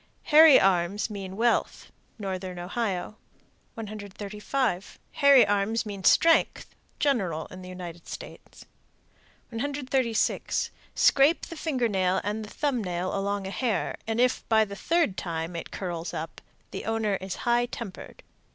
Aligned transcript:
Hairy 0.23 0.59
arms 0.59 1.11
mean 1.11 1.37
wealth. 1.37 1.91
Northern 2.17 2.57
Ohio. 2.57 3.17
135. 3.75 4.97
Hairy 5.11 5.45
arms 5.45 5.85
mean 5.85 6.03
strength. 6.03 6.73
General 6.97 7.45
in 7.51 7.61
the 7.61 7.69
United 7.69 8.07
States. 8.07 8.65
136. 9.49 10.71
Scrape 10.95 11.45
the 11.45 11.55
finger 11.55 11.87
nail 11.87 12.19
and 12.23 12.43
the 12.43 12.49
thumb 12.49 12.83
nail 12.83 13.15
along 13.15 13.45
a 13.45 13.51
hair, 13.51 13.95
and 14.07 14.19
if, 14.19 14.43
by 14.49 14.65
the 14.65 14.75
third 14.75 15.17
time, 15.17 15.55
it 15.55 15.69
curls 15.69 16.15
up, 16.15 16.41
the 16.71 16.85
owner 16.85 17.13
is 17.17 17.35
high 17.45 17.67
tempered. 17.67 18.23